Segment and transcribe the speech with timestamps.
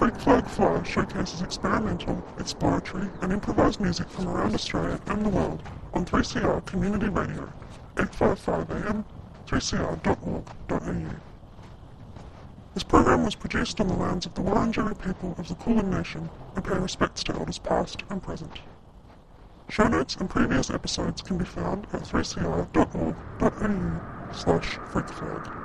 [0.00, 5.62] Freak Flag Fly showcases experimental, exploratory, and improvised music from around Australia and the world
[5.92, 7.46] on 3CR Community Radio,
[7.98, 9.04] 855 AM,
[9.46, 11.10] 3cr.org.au.
[12.72, 16.30] This program was produced on the lands of the Wurundjeri people of the Kulin Nation
[16.56, 18.58] and pay respects to elders past and present.
[19.68, 22.72] Show notes and previous episodes can be found at 3cr.org.au
[24.32, 25.59] slash freakflag.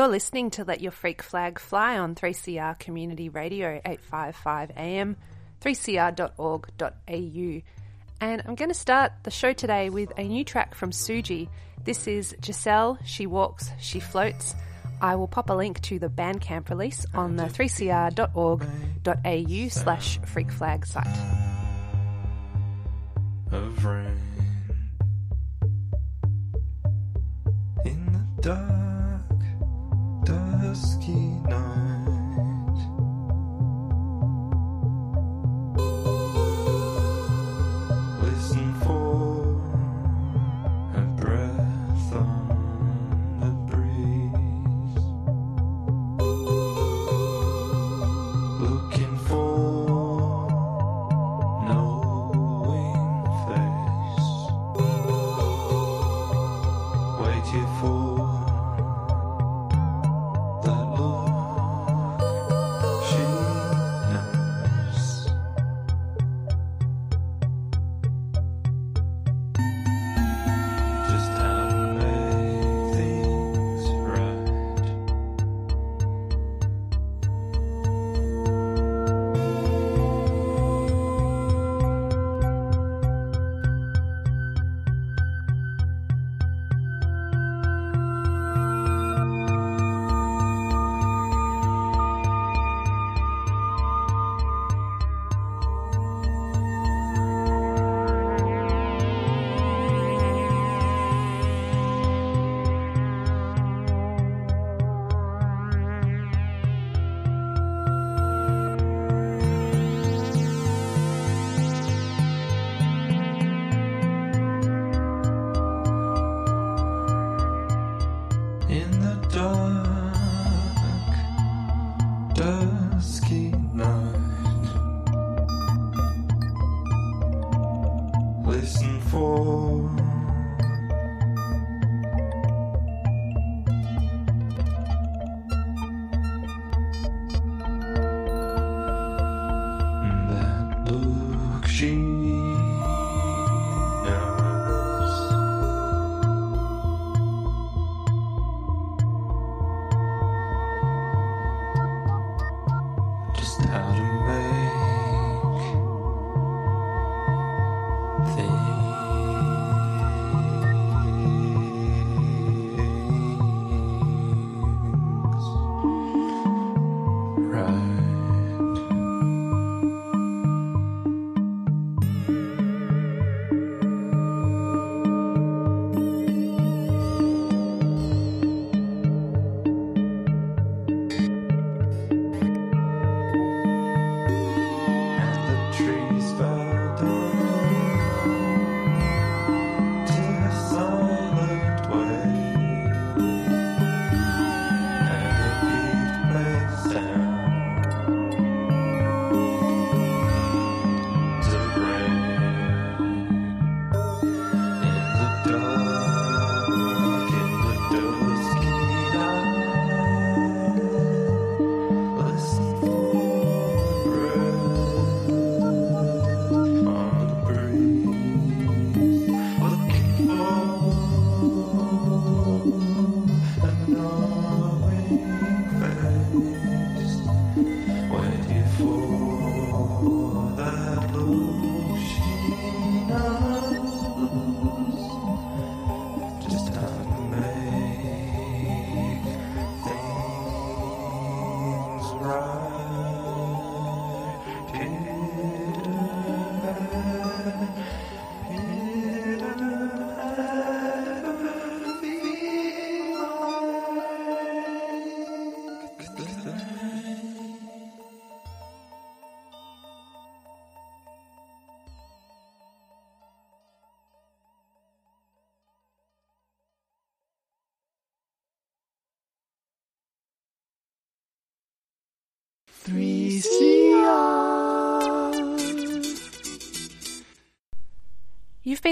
[0.00, 5.14] You're listening to Let Your Freak Flag Fly on 3CR Community Radio 855 AM,
[5.60, 7.62] 3cr.org.au.
[8.22, 11.50] And I'm going to start the show today with a new track from Suji.
[11.84, 14.54] This is Giselle, She Walks, She Floats.
[15.02, 21.06] I will pop a link to the Bandcamp release on the 3cr.org.au slash freakflag site.
[23.52, 24.18] of rain
[27.84, 28.89] in the dark,
[30.24, 31.89] dusky night.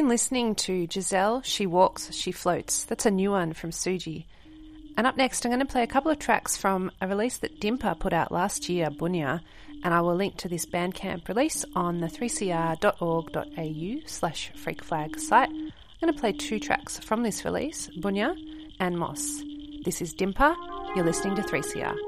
[0.08, 2.84] Listening to Giselle, She Walks, She Floats.
[2.84, 4.26] That's a new one from Suji.
[4.96, 7.60] And up next, I'm going to play a couple of tracks from a release that
[7.60, 9.40] Dimpa put out last year, Bunya,
[9.84, 15.50] and I will link to this Bandcamp release on the 3cr.org.au slash freakflag site.
[15.50, 18.36] I'm going to play two tracks from this release, Bunya
[18.80, 19.42] and Moss.
[19.84, 20.56] This is Dimpa.
[20.96, 22.07] You're listening to 3CR.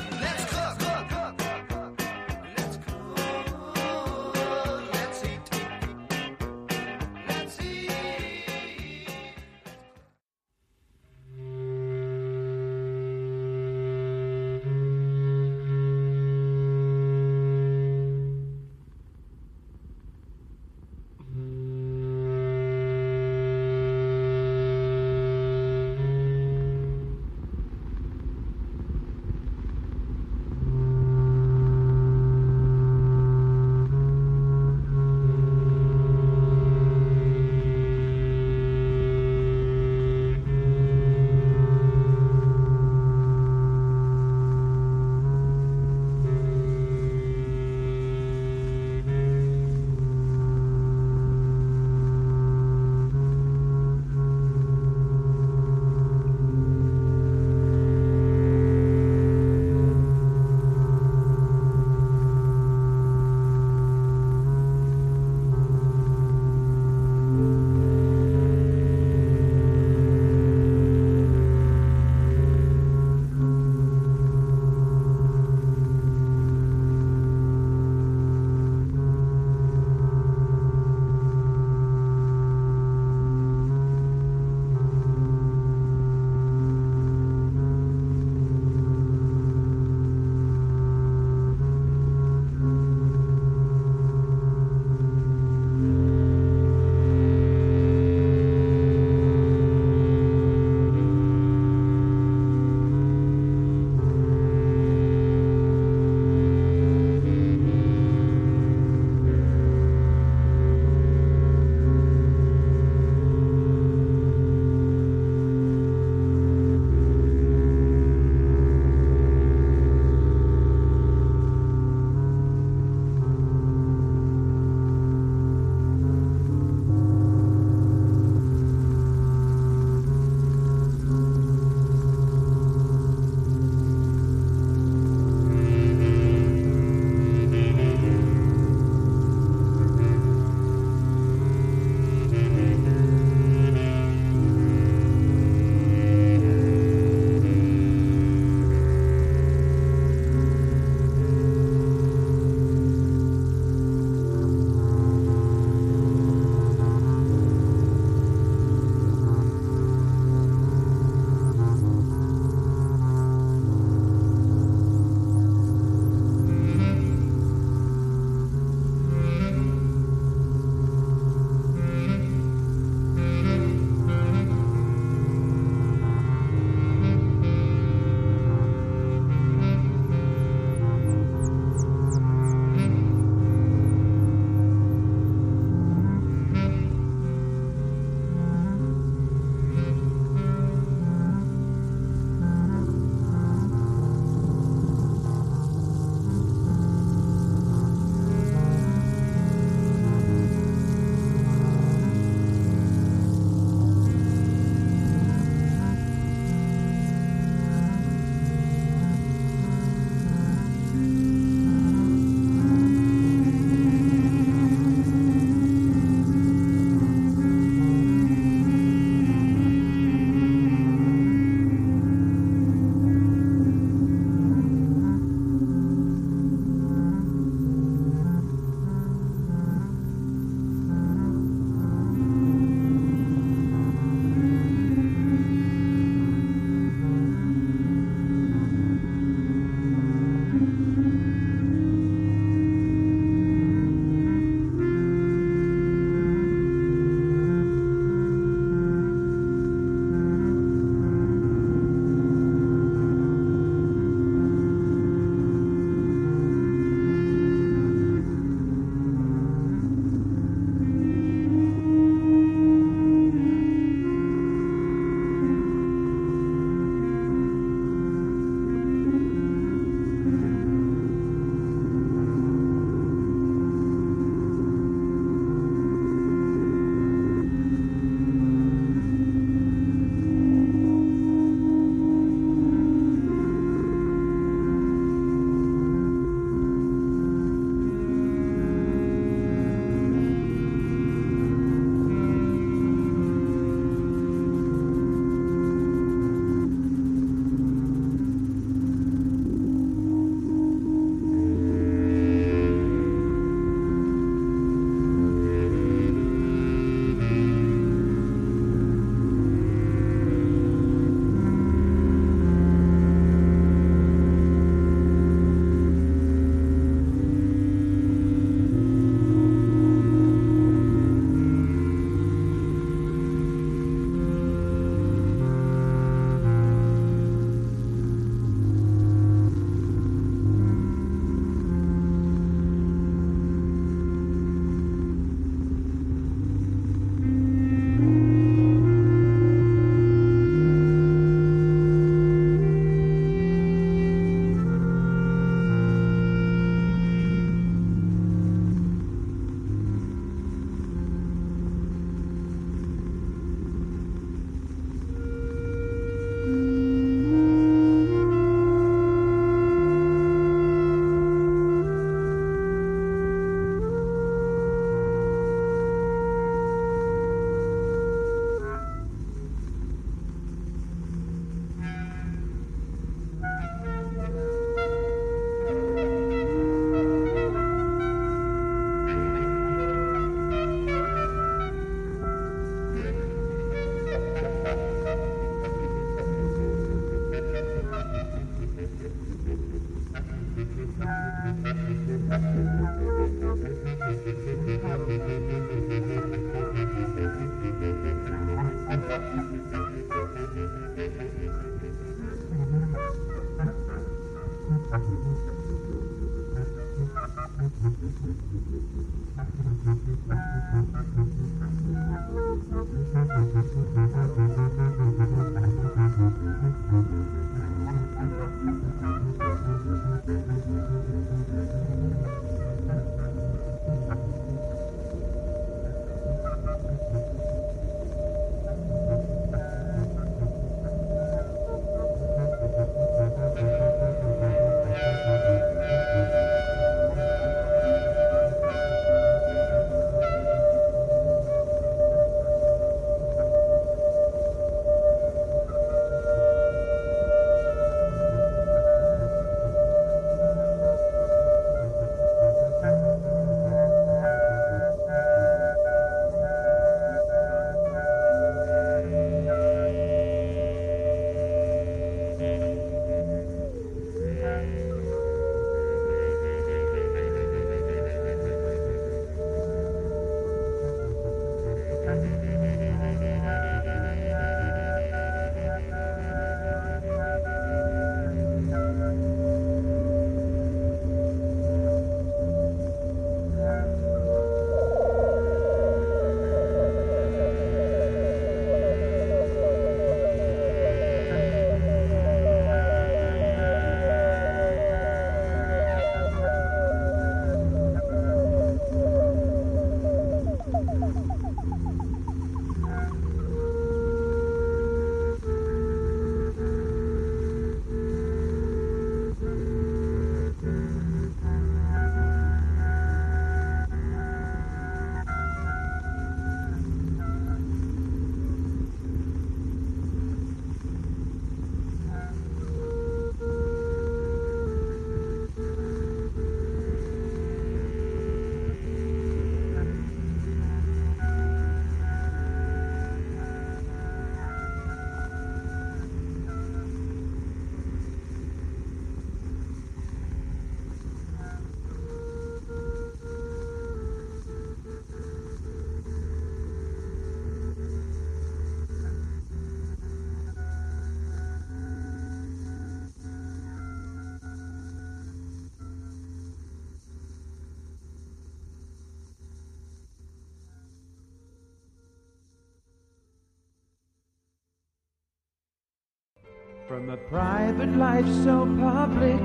[566.91, 569.39] From a private life so public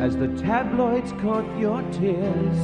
[0.00, 2.56] as the tabloids caught your tears,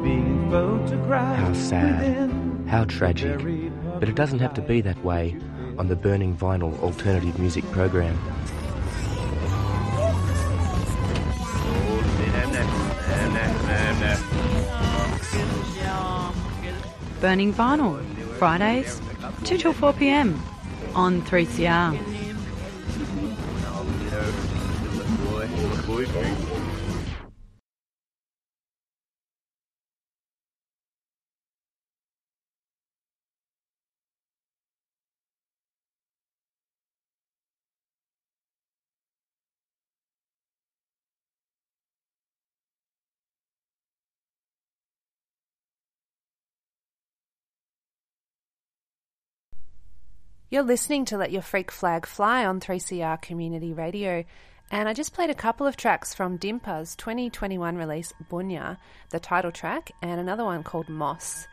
[0.00, 2.30] being photographed How sad.
[2.68, 3.40] How tragic.
[3.98, 5.36] But it doesn't have to be that way
[5.76, 8.16] on the Burning Vinyl alternative music program.
[17.20, 18.00] Burning Vinyl,
[18.38, 19.02] Fridays,
[19.42, 20.40] 2 till 4 pm
[20.94, 22.13] on 3CR.
[50.50, 54.24] You're listening to Let Your Freak Flag Fly on 3CR Community Radio.
[54.70, 58.78] And I just played a couple of tracks from Dimpa's 2021 release, Bunya,
[59.10, 61.46] the title track, and another one called Moss.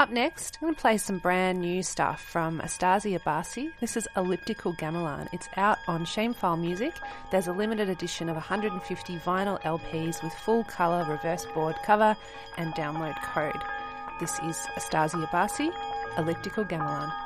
[0.00, 3.70] Up next, I'm going to play some brand new stuff from Astasia Basi.
[3.80, 5.28] This is Elliptical Gamelan.
[5.32, 6.92] It's out on Shamefile Music.
[7.30, 12.16] There's a limited edition of 150 vinyl LPs with full colour reverse board cover
[12.56, 13.62] and download code.
[14.18, 15.72] This is Astasia Basi,
[16.18, 17.23] Elliptical Gamelan.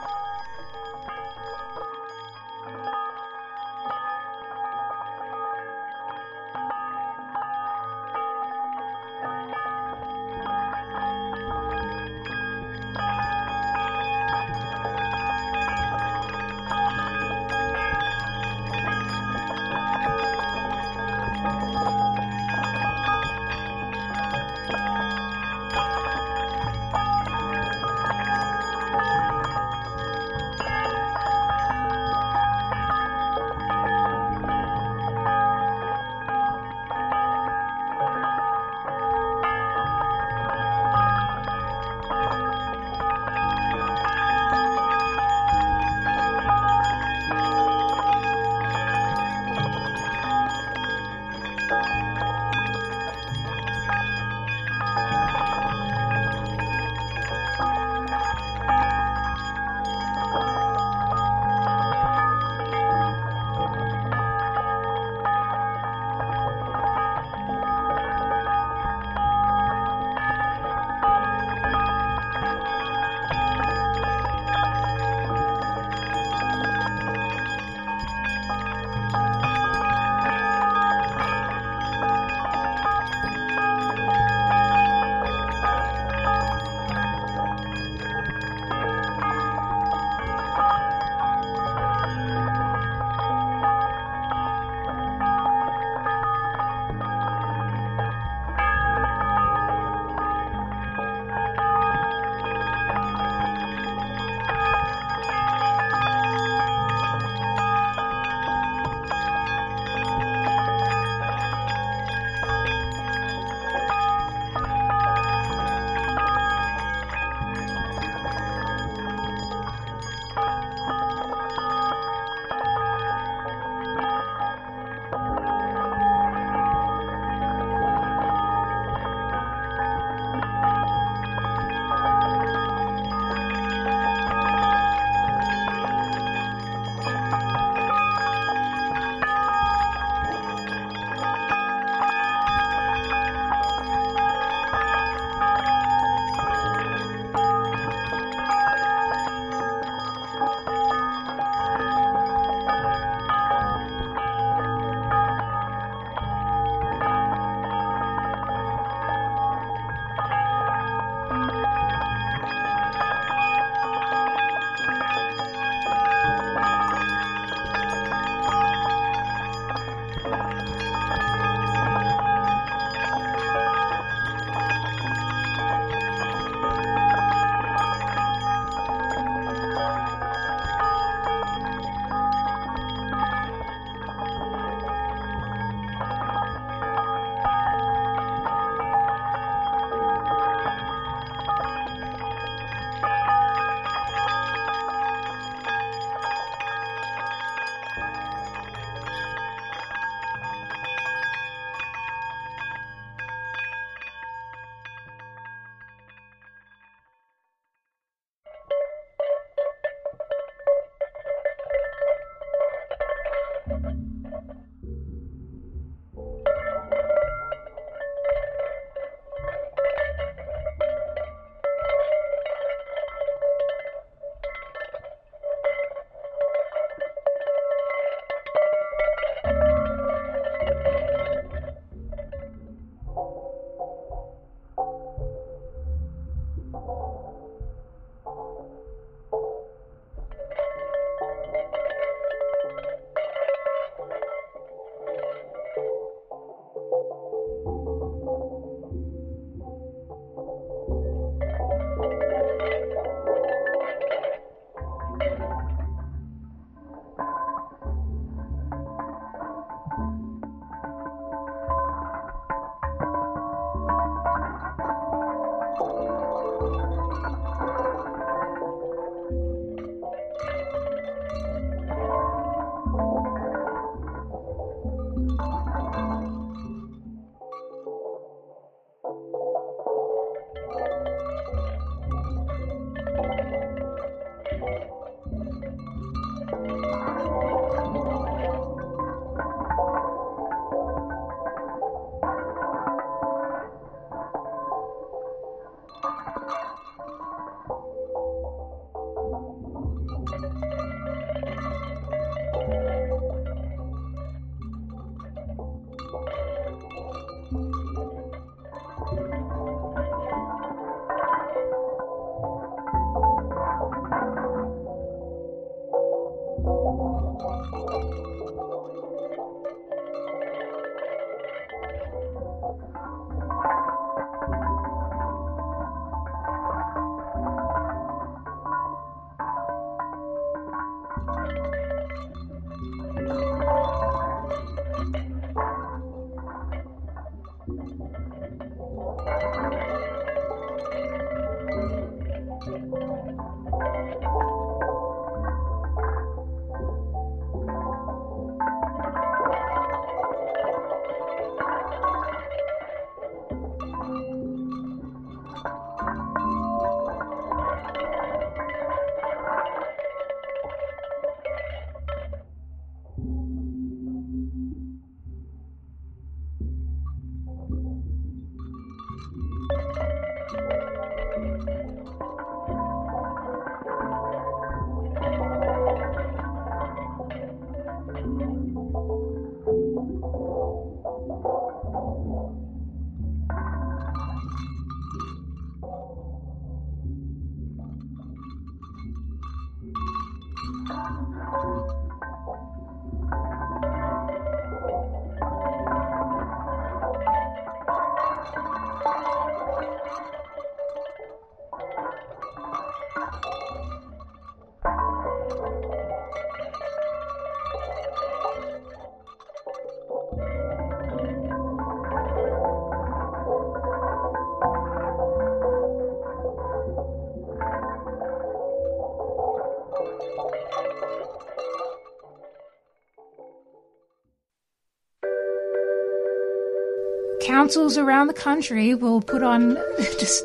[427.68, 430.42] Councils around the country will put on dis-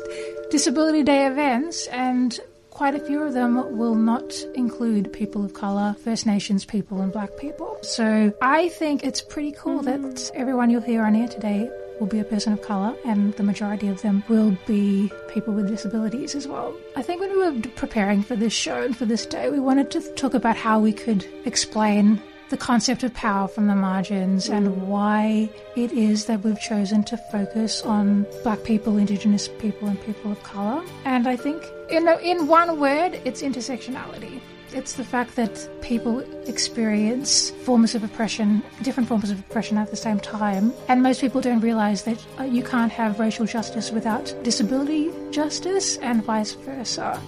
[0.50, 5.96] Disability Day events, and quite a few of them will not include people of colour,
[6.04, 7.78] First Nations people, and black people.
[7.80, 10.38] So I think it's pretty cool that mm-hmm.
[10.38, 13.88] everyone you'll hear on air today will be a person of colour, and the majority
[13.88, 16.76] of them will be people with disabilities as well.
[16.94, 19.90] I think when we were preparing for this show and for this day, we wanted
[19.92, 22.20] to talk about how we could explain
[22.50, 27.16] the concept of power from the margins and why it is that we've chosen to
[27.16, 30.84] focus on black people, indigenous people, and people of colour.
[31.04, 34.40] And I think, in, in one word, it's intersectionality.
[34.72, 36.18] It's the fact that people
[36.48, 40.72] experience forms of oppression, different forms of oppression at the same time.
[40.88, 45.96] And most people don't realize that uh, you can't have racial justice without disability justice
[45.98, 47.20] and vice versa.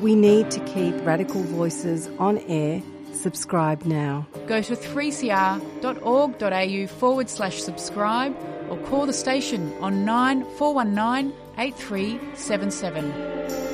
[0.00, 2.82] We need to keep Radical Voices on air.
[3.12, 4.26] Subscribe now.
[4.46, 8.34] Go to 3cr.org.au forward slash subscribe
[8.70, 13.69] or call the station on 9419 8377.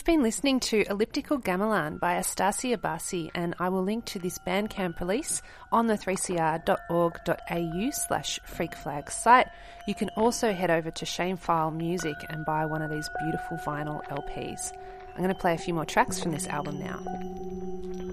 [0.00, 4.38] You've been listening to Elliptical Gamelan by Astasia Basi, and I will link to this
[4.38, 9.48] Bandcamp release on the 3cr.org.au slash freakflag site.
[9.86, 13.58] You can also head over to Shame File Music and buy one of these beautiful
[13.58, 14.72] vinyl LPs.
[15.10, 18.09] I'm going to play a few more tracks from this album now.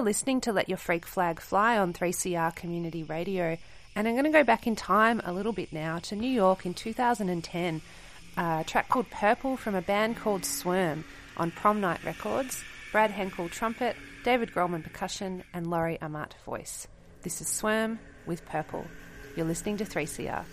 [0.00, 3.58] You're listening to Let Your Freak Flag Fly on 3CR Community Radio.
[3.94, 6.64] And I'm going to go back in time a little bit now to New York
[6.64, 7.82] in 2010.
[8.34, 11.04] Uh, a track called Purple from a band called Swarm
[11.36, 12.64] on Prom Night Records.
[12.92, 13.94] Brad Henkel trumpet,
[14.24, 16.88] David Grollman percussion, and Laurie Amat voice.
[17.20, 18.86] This is Swarm with Purple.
[19.36, 20.46] You're listening to 3CR.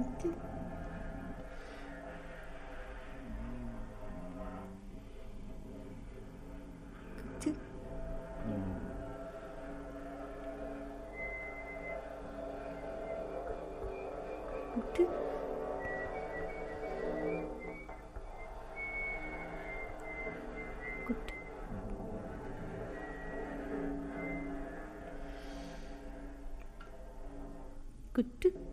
[0.00, 0.34] 느낌?
[7.16, 7.54] 극특?
[8.46, 8.82] 음.
[14.74, 15.08] 극특?
[21.06, 21.34] 극특?
[28.12, 28.71] 극특?